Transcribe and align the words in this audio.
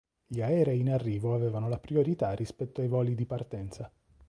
Gli 0.25 0.41
aerei 0.41 0.79
in 0.79 0.89
arrivo 0.91 1.35
avevano 1.35 1.69
la 1.69 1.77
priorità 1.77 2.31
rispetto 2.33 2.81
ai 2.81 2.87
voli 2.87 3.13
di 3.13 3.27
partenza. 3.27 3.91